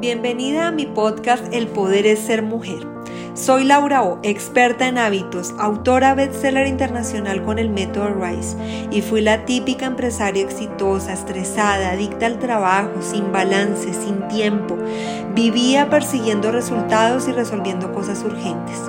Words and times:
Bienvenida 0.00 0.68
a 0.68 0.70
mi 0.70 0.86
podcast 0.86 1.52
El 1.52 1.66
Poder 1.66 2.06
es 2.06 2.20
Ser 2.20 2.42
Mujer. 2.42 2.86
Soy 3.34 3.64
Laura 3.64 4.04
O, 4.04 4.20
experta 4.22 4.86
en 4.86 4.96
hábitos, 4.96 5.52
autora 5.58 6.14
bestseller 6.14 6.68
internacional 6.68 7.42
con 7.42 7.58
el 7.58 7.68
método 7.68 8.14
RISE 8.14 8.56
y 8.92 9.02
fui 9.02 9.22
la 9.22 9.44
típica 9.44 9.86
empresaria 9.86 10.44
exitosa, 10.44 11.12
estresada, 11.12 11.90
adicta 11.90 12.26
al 12.26 12.38
trabajo, 12.38 13.02
sin 13.02 13.32
balance, 13.32 13.92
sin 13.92 14.28
tiempo. 14.28 14.76
Vivía 15.34 15.90
persiguiendo 15.90 16.52
resultados 16.52 17.26
y 17.26 17.32
resolviendo 17.32 17.92
cosas 17.92 18.22
urgentes 18.22 18.80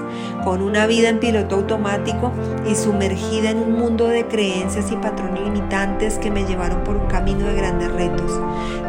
con 0.43 0.61
una 0.61 0.87
vida 0.87 1.09
en 1.09 1.19
piloto 1.19 1.55
automático 1.55 2.31
y 2.65 2.75
sumergida 2.75 3.51
en 3.51 3.59
un 3.59 3.73
mundo 3.73 4.07
de 4.07 4.25
creencias 4.25 4.91
y 4.91 4.95
patrones 4.95 5.43
limitantes 5.43 6.17
que 6.17 6.31
me 6.31 6.45
llevaron 6.45 6.83
por 6.83 6.95
un 6.95 7.07
camino 7.07 7.47
de 7.47 7.55
grandes 7.55 7.91
retos, 7.91 8.39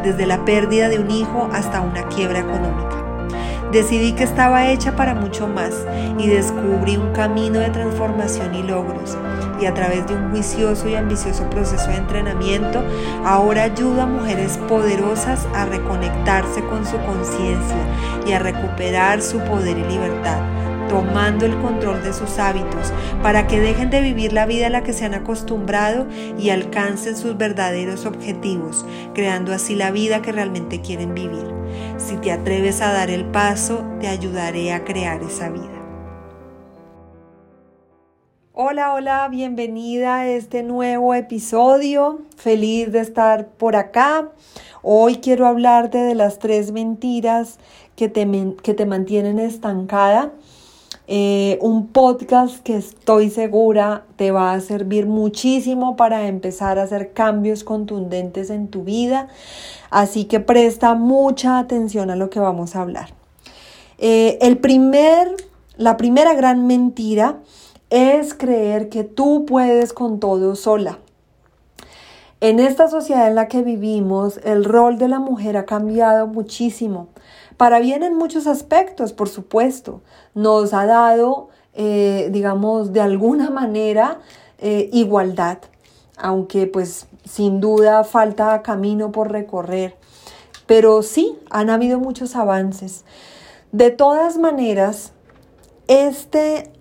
desde 0.02 0.26
la 0.26 0.44
pérdida 0.44 0.88
de 0.88 0.98
un 0.98 1.10
hijo 1.10 1.48
hasta 1.52 1.80
una 1.80 2.08
quiebra 2.08 2.40
económica. 2.40 3.00
Decidí 3.72 4.14
que 4.14 4.24
estaba 4.24 4.68
hecha 4.68 4.96
para 4.96 5.14
mucho 5.14 5.46
más 5.46 5.72
y 6.18 6.26
descubrí 6.26 6.96
un 6.96 7.12
camino 7.12 7.60
de 7.60 7.70
transformación 7.70 8.52
y 8.56 8.64
logros. 8.64 9.16
Y 9.60 9.66
a 9.66 9.74
través 9.74 10.08
de 10.08 10.14
un 10.14 10.30
juicioso 10.30 10.88
y 10.88 10.96
ambicioso 10.96 11.48
proceso 11.50 11.88
de 11.88 11.98
entrenamiento, 11.98 12.82
ahora 13.24 13.64
ayudo 13.64 14.02
a 14.02 14.06
mujeres 14.06 14.58
poderosas 14.68 15.46
a 15.54 15.66
reconectarse 15.66 16.64
con 16.64 16.84
su 16.84 16.96
conciencia 17.02 17.76
y 18.26 18.32
a 18.32 18.40
recuperar 18.40 19.22
su 19.22 19.38
poder 19.40 19.78
y 19.78 19.84
libertad 19.84 20.59
tomando 20.90 21.46
el 21.46 21.56
control 21.60 22.02
de 22.02 22.12
sus 22.12 22.40
hábitos 22.40 22.92
para 23.22 23.46
que 23.46 23.60
dejen 23.60 23.90
de 23.90 24.00
vivir 24.00 24.32
la 24.32 24.44
vida 24.44 24.66
a 24.66 24.70
la 24.70 24.82
que 24.82 24.92
se 24.92 25.04
han 25.04 25.14
acostumbrado 25.14 26.08
y 26.36 26.50
alcancen 26.50 27.16
sus 27.16 27.38
verdaderos 27.38 28.06
objetivos, 28.06 28.84
creando 29.14 29.52
así 29.52 29.76
la 29.76 29.92
vida 29.92 30.20
que 30.20 30.32
realmente 30.32 30.80
quieren 30.80 31.14
vivir. 31.14 31.46
Si 31.96 32.16
te 32.16 32.32
atreves 32.32 32.80
a 32.80 32.92
dar 32.92 33.08
el 33.08 33.24
paso, 33.24 33.84
te 34.00 34.08
ayudaré 34.08 34.72
a 34.72 34.82
crear 34.84 35.22
esa 35.22 35.48
vida. 35.48 35.80
Hola, 38.52 38.92
hola, 38.92 39.28
bienvenida 39.28 40.16
a 40.16 40.26
este 40.26 40.64
nuevo 40.64 41.14
episodio. 41.14 42.22
Feliz 42.36 42.90
de 42.90 42.98
estar 42.98 43.46
por 43.46 43.76
acá. 43.76 44.32
Hoy 44.82 45.16
quiero 45.16 45.46
hablarte 45.46 45.98
de 45.98 46.16
las 46.16 46.40
tres 46.40 46.72
mentiras 46.72 47.58
que 47.94 48.08
te, 48.08 48.26
que 48.62 48.74
te 48.74 48.86
mantienen 48.86 49.38
estancada 49.38 50.32
eh, 51.12 51.58
un 51.60 51.88
podcast 51.88 52.62
que 52.62 52.76
estoy 52.76 53.30
segura 53.30 54.04
te 54.14 54.30
va 54.30 54.52
a 54.52 54.60
servir 54.60 55.06
muchísimo 55.06 55.96
para 55.96 56.28
empezar 56.28 56.78
a 56.78 56.84
hacer 56.84 57.12
cambios 57.12 57.64
contundentes 57.64 58.48
en 58.48 58.68
tu 58.68 58.84
vida. 58.84 59.26
Así 59.90 60.26
que 60.26 60.38
presta 60.38 60.94
mucha 60.94 61.58
atención 61.58 62.10
a 62.10 62.16
lo 62.16 62.30
que 62.30 62.38
vamos 62.38 62.76
a 62.76 62.82
hablar. 62.82 63.12
Eh, 63.98 64.38
el 64.40 64.58
primer, 64.58 65.34
la 65.76 65.96
primera 65.96 66.34
gran 66.34 66.68
mentira 66.68 67.40
es 67.90 68.32
creer 68.32 68.88
que 68.88 69.02
tú 69.02 69.46
puedes 69.46 69.92
con 69.92 70.20
todo 70.20 70.54
sola. 70.54 71.00
En 72.42 72.58
esta 72.58 72.88
sociedad 72.88 73.28
en 73.28 73.34
la 73.34 73.48
que 73.48 73.62
vivimos, 73.62 74.40
el 74.44 74.64
rol 74.64 74.96
de 74.96 75.08
la 75.08 75.18
mujer 75.18 75.58
ha 75.58 75.66
cambiado 75.66 76.26
muchísimo. 76.26 77.08
Para 77.58 77.80
bien 77.80 78.02
en 78.02 78.16
muchos 78.16 78.46
aspectos, 78.46 79.12
por 79.12 79.28
supuesto. 79.28 80.00
Nos 80.34 80.72
ha 80.72 80.86
dado, 80.86 81.50
eh, 81.74 82.30
digamos, 82.32 82.94
de 82.94 83.02
alguna 83.02 83.50
manera 83.62 84.20
eh, 84.58 84.88
igualdad, 84.90 85.58
aunque 86.16 86.66
pues 86.66 87.08
sin 87.24 87.60
duda 87.60 88.04
falta 88.04 88.62
camino 88.62 89.12
por 89.12 89.30
recorrer. 89.30 89.96
Pero 90.64 91.02
sí, 91.02 91.38
han 91.50 91.68
habido 91.68 91.98
muchos 91.98 92.36
avances. 92.36 93.04
De 93.70 93.90
todas 93.90 94.38
maneras, 94.38 95.12
este, 95.88 96.72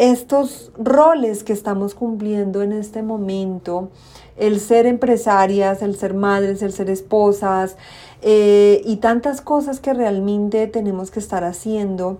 estos 0.00 0.72
roles 0.78 1.44
que 1.44 1.52
estamos 1.52 1.94
cumpliendo 1.94 2.62
en 2.62 2.72
este 2.72 3.02
momento, 3.02 3.90
el 4.38 4.58
ser 4.58 4.86
empresarias, 4.86 5.82
el 5.82 5.94
ser 5.94 6.14
madres, 6.14 6.62
el 6.62 6.72
ser 6.72 6.88
esposas 6.88 7.76
eh, 8.22 8.80
y 8.86 8.96
tantas 8.96 9.42
cosas 9.42 9.78
que 9.78 9.92
realmente 9.92 10.66
tenemos 10.68 11.10
que 11.10 11.18
estar 11.18 11.44
haciendo, 11.44 12.18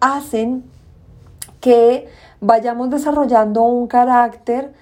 hacen 0.00 0.64
que 1.60 2.08
vayamos 2.40 2.90
desarrollando 2.90 3.62
un 3.62 3.86
carácter 3.86 4.72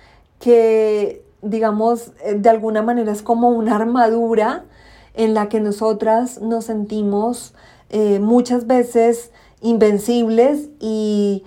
que, 0.41 1.23
digamos, 1.43 2.13
eh, 2.25 2.37
de 2.39 2.49
alguna 2.49 2.81
manera 2.81 3.13
es 3.13 3.21
como 3.21 3.51
una 3.51 3.77
armadura 3.77 4.65
en 5.13 5.35
la 5.35 5.51
que 5.51 5.61
nosotras 5.61 6.41
nos 6.41 6.65
sentimos 6.65 7.53
eh, 7.91 8.19
muchas 8.19 8.67
veces 8.67 9.31
invencibles 9.61 10.71
y 10.81 11.45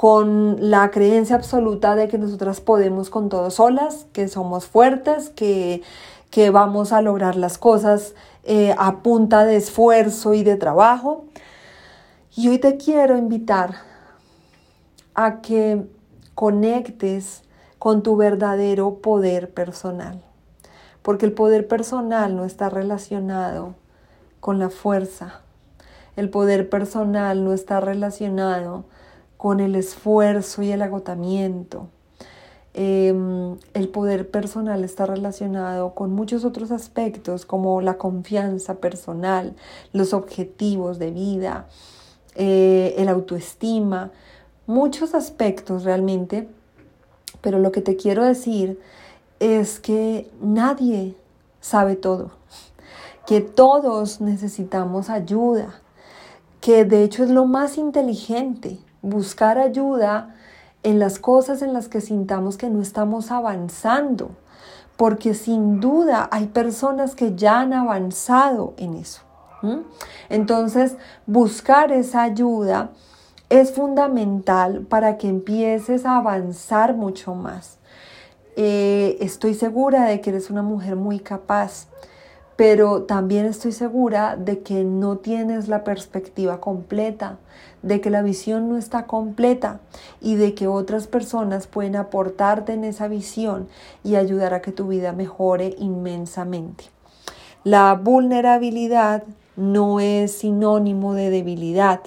con 0.00 0.70
la 0.70 0.90
creencia 0.90 1.36
absoluta 1.36 1.94
de 1.94 2.08
que 2.08 2.16
nosotras 2.16 2.62
podemos 2.62 3.10
con 3.10 3.28
todo 3.28 3.50
solas, 3.50 4.06
que 4.14 4.28
somos 4.28 4.64
fuertes, 4.64 5.28
que, 5.28 5.82
vamos 6.54 6.94
a 6.94 7.02
lograr 7.02 7.36
las 7.36 7.58
cosas 7.58 8.14
eh, 8.44 8.74
a 8.78 9.02
punta 9.02 9.44
de 9.44 9.56
esfuerzo 9.56 10.32
y 10.32 10.42
de 10.42 10.56
trabajo. 10.56 11.26
Y 12.34 12.48
hoy 12.48 12.56
te 12.56 12.78
quiero 12.78 13.18
invitar 13.18 13.74
a 15.12 15.42
que 15.42 15.86
conectes 16.34 17.42
con 17.78 18.02
tu 18.02 18.16
verdadero 18.16 19.02
poder 19.02 19.52
personal, 19.52 20.22
porque 21.02 21.26
el 21.26 21.32
poder 21.32 21.68
personal 21.68 22.36
no 22.36 22.46
está 22.46 22.70
relacionado 22.70 23.74
con 24.40 24.58
la 24.58 24.70
fuerza, 24.70 25.42
el 26.16 26.30
poder 26.30 26.70
personal 26.70 27.44
no 27.44 27.52
está 27.52 27.80
relacionado 27.80 28.86
con 29.40 29.60
el 29.60 29.74
esfuerzo 29.74 30.62
y 30.62 30.70
el 30.70 30.82
agotamiento. 30.82 31.88
Em, 32.74 33.56
el 33.72 33.88
poder 33.88 34.30
personal 34.30 34.84
está 34.84 35.06
relacionado 35.06 35.94
con 35.94 36.12
muchos 36.12 36.44
otros 36.44 36.70
aspectos 36.70 37.46
como 37.46 37.80
la 37.80 37.96
confianza 37.96 38.74
personal, 38.74 39.56
los 39.94 40.12
objetivos 40.12 40.98
de 40.98 41.10
vida, 41.10 41.68
eh, 42.34 42.94
el 42.98 43.08
autoestima, 43.08 44.10
muchos 44.66 45.14
aspectos 45.14 45.84
realmente. 45.84 46.46
Pero 47.40 47.60
lo 47.60 47.72
que 47.72 47.80
te 47.80 47.96
quiero 47.96 48.26
decir 48.26 48.78
es 49.38 49.80
que 49.80 50.30
nadie 50.42 51.14
sabe 51.62 51.96
todo, 51.96 52.32
que 53.26 53.40
todos 53.40 54.20
necesitamos 54.20 55.08
ayuda, 55.08 55.80
que 56.60 56.84
de 56.84 57.04
hecho 57.04 57.24
es 57.24 57.30
lo 57.30 57.46
más 57.46 57.78
inteligente 57.78 58.80
buscar 59.02 59.58
ayuda 59.58 60.34
en 60.82 60.98
las 60.98 61.18
cosas 61.18 61.62
en 61.62 61.72
las 61.72 61.88
que 61.88 62.00
sintamos 62.00 62.56
que 62.56 62.70
no 62.70 62.80
estamos 62.80 63.30
avanzando, 63.30 64.30
porque 64.96 65.34
sin 65.34 65.80
duda 65.80 66.28
hay 66.30 66.46
personas 66.46 67.14
que 67.14 67.34
ya 67.34 67.60
han 67.60 67.72
avanzado 67.72 68.74
en 68.76 68.94
eso. 68.94 69.22
Entonces, 70.30 70.96
buscar 71.26 71.92
esa 71.92 72.22
ayuda 72.22 72.92
es 73.50 73.72
fundamental 73.72 74.86
para 74.88 75.18
que 75.18 75.28
empieces 75.28 76.06
a 76.06 76.16
avanzar 76.16 76.94
mucho 76.94 77.34
más. 77.34 77.78
Eh, 78.56 79.18
estoy 79.20 79.54
segura 79.54 80.04
de 80.04 80.20
que 80.20 80.30
eres 80.30 80.50
una 80.50 80.62
mujer 80.62 80.96
muy 80.96 81.20
capaz, 81.20 81.88
pero 82.60 83.04
también 83.04 83.46
estoy 83.46 83.72
segura 83.72 84.36
de 84.36 84.58
que 84.58 84.84
no 84.84 85.16
tienes 85.16 85.68
la 85.68 85.82
perspectiva 85.82 86.60
completa, 86.60 87.38
de 87.80 88.02
que 88.02 88.10
la 88.10 88.20
visión 88.20 88.68
no 88.68 88.76
está 88.76 89.06
completa 89.06 89.80
y 90.20 90.34
de 90.34 90.52
que 90.52 90.66
otras 90.68 91.06
personas 91.06 91.66
pueden 91.66 91.96
aportarte 91.96 92.74
en 92.74 92.84
esa 92.84 93.08
visión 93.08 93.66
y 94.04 94.16
ayudar 94.16 94.52
a 94.52 94.60
que 94.60 94.72
tu 94.72 94.88
vida 94.88 95.14
mejore 95.14 95.74
inmensamente. 95.78 96.84
La 97.64 97.94
vulnerabilidad 97.94 99.24
no 99.56 99.98
es 99.98 100.30
sinónimo 100.32 101.14
de 101.14 101.30
debilidad, 101.30 102.02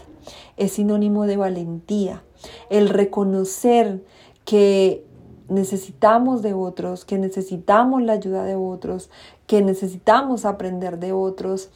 es 0.56 0.74
sinónimo 0.74 1.26
de 1.26 1.38
valentía. 1.38 2.22
El 2.70 2.90
reconocer 2.90 4.04
que 4.46 5.04
necesitamos 5.50 6.42
de 6.42 6.54
otros, 6.54 7.06
que 7.06 7.18
necesitamos 7.18 8.02
la 8.02 8.14
ayuda 8.14 8.44
de 8.44 8.56
otros, 8.56 9.10
que 9.48 9.62
necesitamos 9.62 10.46
aprender 10.46 11.00
de 11.00 11.12
otros, 11.12 11.70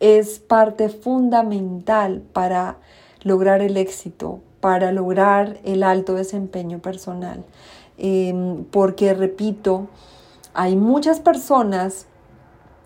es 0.00 0.38
parte 0.38 0.88
fundamental 0.88 2.22
para 2.32 2.78
lograr 3.22 3.60
el 3.60 3.76
éxito, 3.76 4.40
para 4.60 4.92
lograr 4.92 5.58
el 5.64 5.82
alto 5.82 6.14
desempeño 6.14 6.78
personal. 6.78 7.44
Em, 7.98 8.64
porque, 8.64 9.12
repito, 9.12 9.88
hay 10.54 10.76
muchas 10.76 11.20
personas 11.20 12.06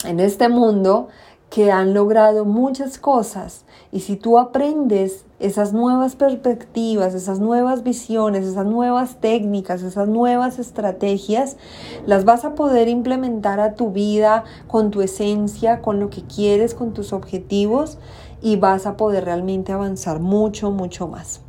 en 0.04 0.20
este 0.20 0.48
mundo 0.48 1.08
que 1.50 1.70
han 1.70 1.94
logrado 1.94 2.44
muchas 2.44 2.98
cosas 2.98 3.64
y 3.92 4.00
si 4.00 4.16
tú 4.16 4.38
aprendes 4.38 5.24
esas 5.38 5.72
nuevas 5.72 6.16
perspectivas, 6.16 7.14
esas 7.14 7.38
nuevas 7.38 7.84
visiones, 7.84 8.44
esas 8.44 8.66
nuevas 8.66 9.20
técnicas, 9.20 9.82
esas 9.82 10.08
nuevas 10.08 10.58
estrategias, 10.58 11.56
las 12.04 12.24
vas 12.24 12.44
a 12.44 12.56
poder 12.56 12.88
implementar 12.88 13.60
a 13.60 13.74
tu 13.74 13.92
vida 13.92 14.42
con 14.66 14.90
tu 14.90 15.00
esencia, 15.00 15.80
con 15.80 16.00
lo 16.00 16.10
que 16.10 16.22
quieres, 16.22 16.74
con 16.74 16.92
tus 16.92 17.12
objetivos 17.12 17.98
y 18.42 18.56
vas 18.56 18.86
a 18.86 18.96
poder 18.96 19.26
realmente 19.26 19.70
avanzar 19.70 20.18
mucho, 20.18 20.72
mucho 20.72 21.06
más. 21.06 21.40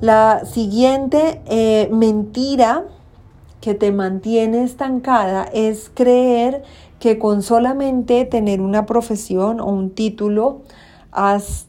La 0.00 0.46
siguiente 0.46 1.42
eh, 1.46 1.88
mentira 1.92 2.84
que 3.60 3.74
te 3.74 3.92
mantiene 3.92 4.64
estancada 4.64 5.44
es 5.52 5.90
creer 5.94 6.64
que 7.02 7.18
con 7.18 7.42
solamente 7.42 8.24
tener 8.24 8.60
una 8.60 8.86
profesión 8.86 9.58
o 9.58 9.66
un 9.66 9.90
título 9.90 10.60
has 11.10 11.66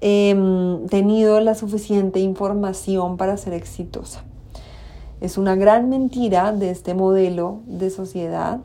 em, 0.00 0.88
tenido 0.88 1.38
la 1.38 1.54
suficiente 1.54 2.18
información 2.18 3.16
para 3.16 3.36
ser 3.36 3.52
exitosa. 3.52 4.24
Es 5.20 5.38
una 5.38 5.54
gran 5.54 5.90
mentira 5.90 6.50
de 6.50 6.70
este 6.72 6.92
modelo 6.94 7.60
de 7.66 7.88
sociedad 7.88 8.62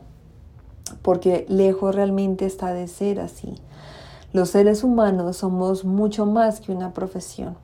porque 1.02 1.46
lejos 1.48 1.94
realmente 1.94 2.44
está 2.44 2.74
de 2.74 2.88
ser 2.88 3.20
así. 3.20 3.54
Los 4.32 4.50
seres 4.50 4.82
humanos 4.82 5.36
somos 5.36 5.84
mucho 5.84 6.26
más 6.26 6.60
que 6.60 6.72
una 6.72 6.92
profesión. 6.92 7.56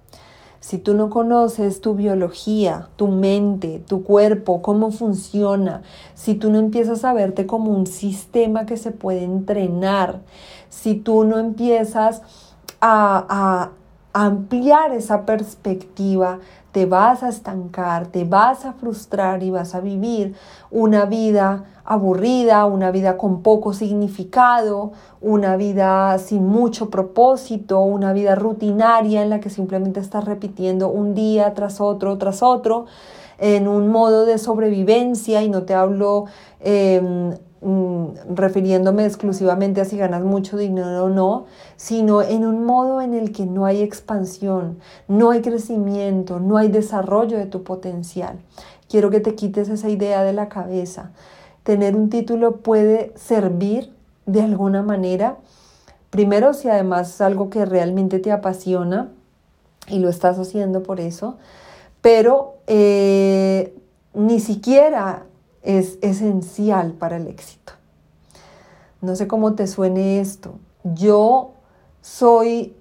Si 0.66 0.78
tú 0.78 0.94
no 0.94 1.10
conoces 1.10 1.80
tu 1.80 1.94
biología, 1.94 2.88
tu 2.96 3.06
mente, 3.06 3.84
tu 3.86 4.02
cuerpo, 4.02 4.62
cómo 4.62 4.90
funciona, 4.90 5.82
si 6.14 6.34
tú 6.34 6.50
no 6.50 6.58
empiezas 6.58 7.04
a 7.04 7.12
verte 7.12 7.46
como 7.46 7.70
un 7.70 7.86
sistema 7.86 8.66
que 8.66 8.76
se 8.76 8.90
puede 8.90 9.22
entrenar, 9.22 10.22
si 10.68 10.96
tú 10.96 11.22
no 11.22 11.38
empiezas 11.38 12.20
a, 12.80 13.70
ampliar 14.12 14.90
esa 14.90 15.24
perspectiva, 15.24 16.40
te 16.76 16.84
vas 16.84 17.22
a 17.22 17.30
estancar, 17.30 18.08
te 18.08 18.24
vas 18.24 18.66
a 18.66 18.74
frustrar 18.74 19.42
y 19.42 19.50
vas 19.50 19.74
a 19.74 19.80
vivir 19.80 20.34
una 20.70 21.06
vida 21.06 21.64
aburrida, 21.86 22.66
una 22.66 22.90
vida 22.90 23.16
con 23.16 23.40
poco 23.40 23.72
significado, 23.72 24.92
una 25.22 25.56
vida 25.56 26.18
sin 26.18 26.46
mucho 26.46 26.90
propósito, 26.90 27.80
una 27.80 28.12
vida 28.12 28.34
rutinaria 28.34 29.22
en 29.22 29.30
la 29.30 29.40
que 29.40 29.48
simplemente 29.48 30.00
estás 30.00 30.26
repitiendo 30.26 30.90
un 30.90 31.14
día 31.14 31.54
tras 31.54 31.80
otro, 31.80 32.18
tras 32.18 32.42
otro, 32.42 32.84
en 33.38 33.68
un 33.68 33.88
modo 33.88 34.26
de 34.26 34.36
sobrevivencia 34.36 35.42
y 35.42 35.48
no 35.48 35.62
te 35.62 35.72
hablo 35.72 36.26
em, 36.60 37.38
mm, 37.66 38.34
refiriéndome 38.34 39.04
exclusivamente 39.04 39.80
a 39.80 39.84
si 39.84 39.96
ganas 39.96 40.22
mucho 40.22 40.56
dinero 40.56 41.04
o 41.04 41.08
no, 41.08 41.46
sino 41.76 42.22
en 42.22 42.44
un 42.44 42.64
modo 42.64 43.00
en 43.00 43.14
el 43.14 43.32
que 43.32 43.46
no 43.46 43.66
hay 43.66 43.82
expansión, 43.82 44.78
no 45.08 45.30
hay 45.30 45.42
crecimiento, 45.42 46.40
no 46.40 46.56
hay 46.56 46.68
desarrollo 46.68 47.38
de 47.38 47.46
tu 47.46 47.62
potencial. 47.62 48.38
Quiero 48.88 49.10
que 49.10 49.20
te 49.20 49.34
quites 49.34 49.68
esa 49.68 49.88
idea 49.88 50.22
de 50.22 50.32
la 50.32 50.48
cabeza 50.48 51.12
tener 51.66 51.96
un 51.96 52.10
título 52.10 52.58
puede 52.58 53.12
servir 53.16 53.92
de 54.24 54.40
alguna 54.40 54.84
manera. 54.84 55.38
Primero, 56.10 56.54
si 56.54 56.68
además 56.68 57.10
es 57.10 57.20
algo 57.20 57.50
que 57.50 57.66
realmente 57.66 58.20
te 58.20 58.30
apasiona 58.30 59.08
y 59.88 59.98
lo 59.98 60.08
estás 60.08 60.38
haciendo 60.38 60.84
por 60.84 61.00
eso, 61.00 61.38
pero 62.00 62.54
eh, 62.68 63.74
ni 64.14 64.38
siquiera 64.38 65.24
es 65.66 65.98
esencial 66.00 66.92
para 66.92 67.16
el 67.16 67.26
éxito. 67.26 67.72
No 69.02 69.14
sé 69.16 69.26
cómo 69.26 69.54
te 69.54 69.66
suene 69.66 70.20
esto. 70.20 70.54
Yo 70.84 71.50
soy, 72.00 72.74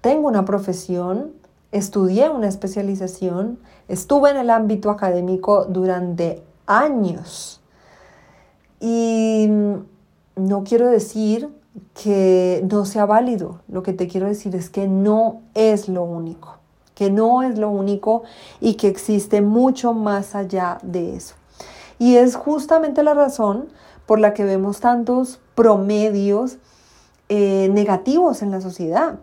tengo 0.00 0.28
una 0.28 0.44
profesión, 0.44 1.32
estudié 1.72 2.28
una 2.28 2.48
especialización, 2.48 3.58
estuve 3.88 4.30
en 4.30 4.36
el 4.36 4.50
ámbito 4.50 4.90
académico 4.90 5.64
durante 5.64 6.42
años 6.66 7.60
y 8.80 9.48
no 10.36 10.64
quiero 10.64 10.88
decir 10.88 11.48
que 11.94 12.64
no 12.70 12.84
sea 12.84 13.06
válido, 13.06 13.60
lo 13.68 13.82
que 13.82 13.92
te 13.92 14.08
quiero 14.08 14.26
decir 14.26 14.54
es 14.56 14.70
que 14.70 14.88
no 14.88 15.42
es 15.54 15.88
lo 15.88 16.02
único, 16.02 16.56
que 16.94 17.10
no 17.10 17.42
es 17.42 17.58
lo 17.58 17.70
único 17.70 18.24
y 18.60 18.74
que 18.74 18.88
existe 18.88 19.40
mucho 19.40 19.92
más 19.92 20.34
allá 20.34 20.78
de 20.82 21.16
eso. 21.16 21.34
Y 21.98 22.16
es 22.16 22.36
justamente 22.36 23.02
la 23.02 23.14
razón 23.14 23.68
por 24.06 24.18
la 24.20 24.34
que 24.34 24.44
vemos 24.44 24.80
tantos 24.80 25.40
promedios 25.54 26.58
eh, 27.28 27.68
negativos 27.72 28.42
en 28.42 28.50
la 28.50 28.60
sociedad. 28.60 29.18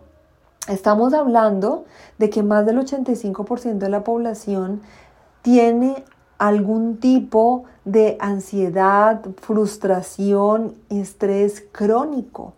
Estamos 0.68 1.14
hablando 1.14 1.84
de 2.18 2.30
que 2.30 2.42
más 2.42 2.66
del 2.66 2.78
85% 2.78 3.78
de 3.78 3.88
la 3.88 4.04
población 4.04 4.80
tiene 5.42 6.04
algún 6.38 6.98
tipo 6.98 7.64
de 7.84 8.16
ansiedad, 8.20 9.22
frustración, 9.40 10.74
estrés 10.90 11.64
crónico. 11.72 12.52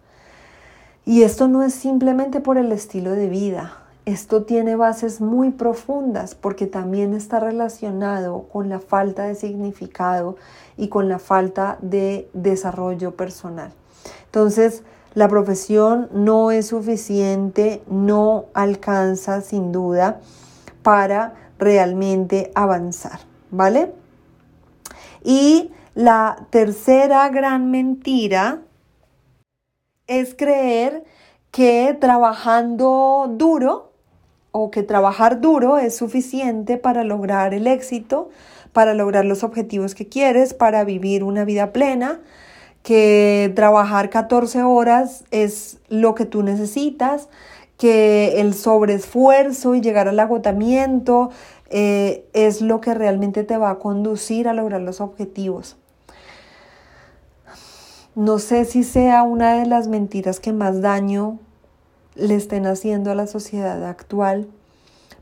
Y 1.04 1.22
esto 1.22 1.48
no 1.48 1.62
es 1.62 1.74
simplemente 1.74 2.40
por 2.40 2.58
el 2.58 2.72
estilo 2.72 3.12
de 3.12 3.28
vida, 3.28 3.72
esto 4.12 4.44
tiene 4.44 4.76
bases 4.76 5.20
muy 5.20 5.50
profundas 5.50 6.34
porque 6.34 6.66
también 6.66 7.14
está 7.14 7.40
relacionado 7.40 8.44
con 8.44 8.68
la 8.68 8.80
falta 8.80 9.24
de 9.24 9.34
significado 9.34 10.36
y 10.76 10.88
con 10.88 11.08
la 11.08 11.18
falta 11.18 11.78
de 11.82 12.28
desarrollo 12.32 13.16
personal. 13.16 13.72
Entonces, 14.24 14.82
la 15.14 15.28
profesión 15.28 16.08
no 16.12 16.50
es 16.50 16.68
suficiente, 16.68 17.82
no 17.88 18.46
alcanza 18.54 19.40
sin 19.40 19.72
duda 19.72 20.20
para 20.82 21.34
realmente 21.58 22.50
avanzar. 22.54 23.20
¿vale? 23.50 23.92
Y 25.22 25.70
la 25.94 26.46
tercera 26.50 27.28
gran 27.28 27.70
mentira 27.70 28.62
es 30.06 30.34
creer 30.34 31.04
que 31.50 31.96
trabajando 32.00 33.26
duro 33.30 33.87
o 34.52 34.70
que 34.70 34.82
trabajar 34.82 35.40
duro 35.40 35.78
es 35.78 35.96
suficiente 35.96 36.76
para 36.76 37.04
lograr 37.04 37.54
el 37.54 37.66
éxito, 37.66 38.30
para 38.72 38.94
lograr 38.94 39.24
los 39.24 39.44
objetivos 39.44 39.94
que 39.94 40.08
quieres, 40.08 40.54
para 40.54 40.84
vivir 40.84 41.24
una 41.24 41.44
vida 41.44 41.72
plena, 41.72 42.20
que 42.82 43.52
trabajar 43.54 44.10
14 44.10 44.62
horas 44.62 45.24
es 45.30 45.78
lo 45.88 46.14
que 46.14 46.24
tú 46.24 46.42
necesitas, 46.42 47.28
que 47.76 48.40
el 48.40 48.54
sobreesfuerzo 48.54 49.74
y 49.74 49.80
llegar 49.80 50.08
al 50.08 50.18
agotamiento 50.18 51.30
eh, 51.70 52.26
es 52.32 52.60
lo 52.62 52.80
que 52.80 52.94
realmente 52.94 53.44
te 53.44 53.56
va 53.56 53.70
a 53.70 53.78
conducir 53.78 54.48
a 54.48 54.54
lograr 54.54 54.80
los 54.80 55.00
objetivos. 55.00 55.76
No 58.14 58.38
sé 58.38 58.64
si 58.64 58.82
sea 58.82 59.22
una 59.22 59.54
de 59.54 59.66
las 59.66 59.86
mentiras 59.86 60.40
que 60.40 60.52
más 60.52 60.80
daño 60.80 61.38
le 62.18 62.34
estén 62.34 62.66
haciendo 62.66 63.10
a 63.10 63.14
la 63.14 63.26
sociedad 63.26 63.84
actual, 63.84 64.48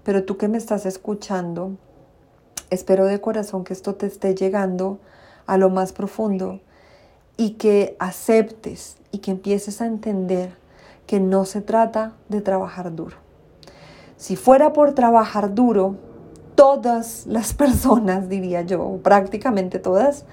pero 0.03 0.25
tú 0.25 0.39
que 0.39 0.49
me 0.49 0.57
estás 0.57 0.87
escuchando, 0.87 1.77
espero 2.71 3.05
de 3.05 3.21
corazón 3.21 3.65
que 3.65 3.75
esto 3.75 3.95
te 3.95 4.07
esté 4.07 4.35
llegando 4.35 4.99
a 5.47 5.59
lo 5.59 5.69
más 5.69 5.93
profundo 5.93 6.61
y 7.37 7.51
que 7.51 7.97
aceptes 7.99 8.97
y 9.13 9.19
que 9.19 9.31
empieces 9.31 9.81
a 9.83 9.87
entender 9.87 10.57
que 11.07 11.21
no 11.21 11.45
se 11.45 11.61
trata 11.61 12.15
de 12.29 12.41
trabajar 12.41 12.95
duro. 12.95 13.17
Si 14.17 14.35
fuera 14.35 14.73
por 14.73 14.95
trabajar 14.95 15.55
duro, 15.55 15.97
todas 16.55 17.27
las 17.27 17.53
personas, 17.55 18.31
diría 18.31 18.63
yo, 18.63 19.01
prácticamente 19.03 19.79
todas, 19.79 20.25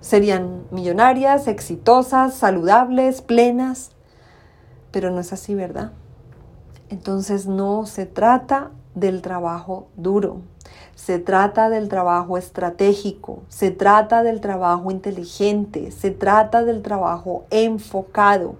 serían 0.00 0.62
millonarias, 0.70 1.48
exitosas, 1.48 2.34
saludables, 2.34 3.20
plenas, 3.20 3.90
pero 4.98 5.12
no 5.12 5.20
es 5.20 5.32
así, 5.32 5.54
¿verdad? 5.54 5.92
Entonces 6.88 7.46
no 7.46 7.86
se 7.86 8.04
trata 8.04 8.72
del 8.96 9.22
trabajo 9.22 9.86
duro, 9.96 10.40
se 10.96 11.20
trata 11.20 11.70
del 11.70 11.88
trabajo 11.88 12.36
estratégico, 12.36 13.44
se 13.48 13.70
trata 13.70 14.24
del 14.24 14.40
trabajo 14.40 14.90
inteligente, 14.90 15.92
se 15.92 16.10
trata 16.10 16.64
del 16.64 16.82
trabajo 16.82 17.44
enfocado, 17.50 18.56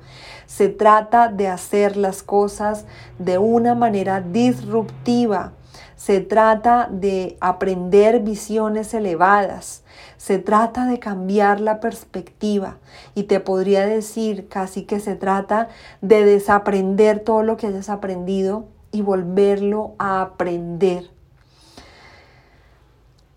se 0.46 0.68
trata 0.68 1.26
de 1.26 1.48
hacer 1.48 1.96
las 1.96 2.22
cosas 2.22 2.84
de 3.18 3.38
una 3.38 3.74
manera 3.74 4.20
disruptiva, 4.20 5.54
se 5.96 6.20
trata 6.20 6.88
de 6.88 7.36
aprender 7.40 8.20
visiones 8.20 8.94
elevadas, 8.94 9.82
se 10.18 10.38
trata 10.38 10.84
de 10.84 10.98
cambiar 10.98 11.60
la 11.60 11.80
perspectiva 11.80 12.76
y 13.14 13.22
te 13.22 13.38
podría 13.38 13.86
decir 13.86 14.48
casi 14.48 14.82
que 14.82 14.98
se 14.98 15.14
trata 15.14 15.68
de 16.02 16.24
desaprender 16.24 17.20
todo 17.20 17.44
lo 17.44 17.56
que 17.56 17.68
hayas 17.68 17.88
aprendido 17.88 18.66
y 18.90 19.00
volverlo 19.00 19.94
a 19.98 20.20
aprender. 20.20 21.08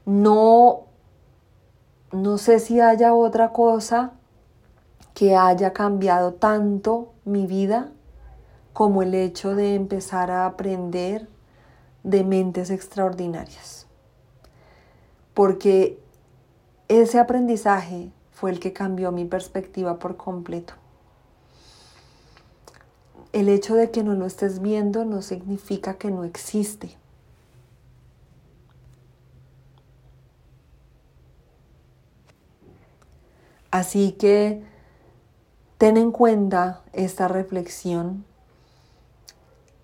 No, 0.05 0.85
no 2.11 2.37
sé 2.39 2.59
si 2.59 2.81
haya 2.81 3.13
otra 3.13 3.53
cosa 3.53 4.13
que 5.13 5.35
haya 5.35 5.73
cambiado 5.73 6.33
tanto 6.33 7.13
mi 7.25 7.45
vida 7.45 7.91
como 8.73 9.03
el 9.03 9.13
hecho 9.13 9.53
de 9.55 9.75
empezar 9.75 10.31
a 10.31 10.47
aprender 10.47 11.27
de 12.03 12.23
mentes 12.23 12.71
extraordinarias. 12.71 13.85
Porque 15.35 15.99
ese 16.99 17.19
aprendizaje 17.19 18.11
fue 18.31 18.51
el 18.51 18.59
que 18.59 18.73
cambió 18.73 19.13
mi 19.13 19.23
perspectiva 19.23 19.97
por 19.97 20.17
completo. 20.17 20.73
El 23.31 23.47
hecho 23.47 23.75
de 23.75 23.91
que 23.91 24.03
no 24.03 24.13
lo 24.13 24.25
estés 24.25 24.61
viendo 24.61 25.05
no 25.05 25.21
significa 25.21 25.93
que 25.93 26.11
no 26.11 26.25
existe. 26.25 26.97
Así 33.71 34.11
que 34.11 34.61
ten 35.77 35.95
en 35.95 36.11
cuenta 36.11 36.81
esta 36.91 37.29
reflexión, 37.29 38.25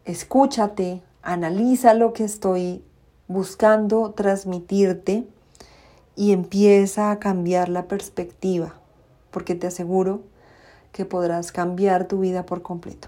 escúchate, 0.04 1.02
analiza 1.22 1.94
lo 1.94 2.12
que 2.12 2.26
estoy 2.26 2.84
buscando 3.30 4.12
transmitirte 4.12 5.26
y 6.18 6.34
empieza 6.34 7.12
a 7.12 7.20
cambiar 7.20 7.70
la 7.70 7.84
perspectiva, 7.84 8.74
porque 9.30 9.54
te 9.54 9.68
aseguro 9.68 10.22
que 10.92 11.06
podrás 11.06 11.52
cambiar 11.52 12.08
tu 12.08 12.20
vida 12.20 12.44
por 12.44 12.64
completo. 12.64 13.08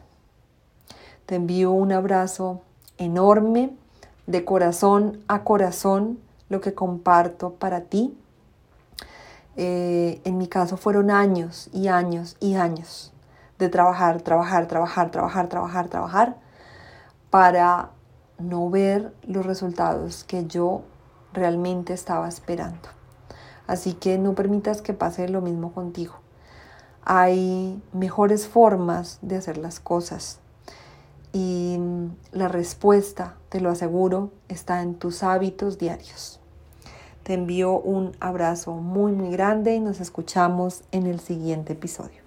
Te 1.25 1.35
envío 1.35 1.71
un 1.71 1.91
abrazo 1.91 2.61
enorme, 2.99 3.71
de 4.27 4.45
corazón 4.45 5.23
a 5.27 5.43
corazón, 5.43 6.19
lo 6.49 6.61
que 6.61 6.75
comparto 6.75 7.55
para 7.55 7.81
ti. 7.81 8.15
Eh, 9.57 10.21
en 10.23 10.37
mi 10.37 10.47
caso 10.47 10.77
fueron 10.77 11.09
años 11.09 11.69
y 11.73 11.87
años 11.87 12.37
y 12.39 12.55
años 12.55 13.11
de 13.57 13.69
trabajar, 13.69 14.21
trabajar, 14.21 14.67
trabajar, 14.67 15.09
trabajar, 15.09 15.49
trabajar, 15.49 15.87
trabajar, 15.89 16.35
para 17.31 17.89
no 18.37 18.69
ver 18.69 19.11
los 19.23 19.45
resultados 19.47 20.23
que 20.23 20.45
yo 20.45 20.83
realmente 21.33 21.93
estaba 21.93 22.27
esperando. 22.27 22.98
Así 23.69 23.93
que 23.93 24.17
no 24.17 24.33
permitas 24.33 24.81
que 24.81 24.95
pase 24.95 25.29
lo 25.29 25.41
mismo 25.41 25.73
contigo. 25.73 26.15
Hay 27.03 27.79
mejores 27.93 28.47
formas 28.47 29.19
de 29.21 29.35
hacer 29.35 29.59
las 29.59 29.79
cosas 29.79 30.39
y 31.33 31.77
la 32.31 32.47
respuesta, 32.47 33.35
te 33.49 33.61
lo 33.61 33.69
aseguro, 33.69 34.31
está 34.47 34.81
en 34.81 34.95
tus 34.95 35.21
hábitos 35.21 35.77
diarios. 35.77 36.39
Te 37.21 37.35
envío 37.35 37.79
un 37.79 38.13
abrazo 38.19 38.73
muy 38.73 39.11
muy 39.11 39.29
grande 39.29 39.75
y 39.75 39.79
nos 39.79 39.99
escuchamos 39.99 40.81
en 40.91 41.05
el 41.05 41.19
siguiente 41.19 41.73
episodio. 41.73 42.18